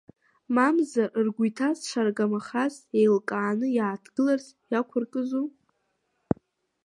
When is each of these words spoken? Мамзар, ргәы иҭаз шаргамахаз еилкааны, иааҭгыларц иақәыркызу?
Мамзар, 0.55 1.09
ргәы 1.25 1.43
иҭаз 1.49 1.79
шаргамахаз 1.89 2.75
еилкааны, 2.99 3.67
иааҭгыларц 3.77 4.47
иақәыркызу? 4.71 5.45